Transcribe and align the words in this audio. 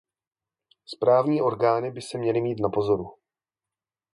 Správní 0.85 1.41
orgány 1.41 1.91
by 1.91 2.01
se 2.01 2.17
měly 2.17 2.41
mít 2.41 2.59
napozoru. 2.59 3.15